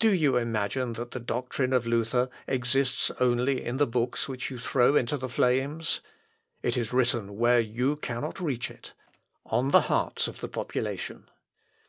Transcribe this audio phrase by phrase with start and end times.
[0.00, 4.58] Do you imagine that the doctrine of Luther exists only in the books which you
[4.58, 6.00] throw into the flames?
[6.64, 8.92] It is written where you cannot reach it
[9.46, 11.30] on the hearts of the population.